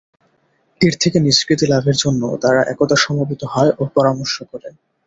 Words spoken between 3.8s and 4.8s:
ও পরামর্শ করে।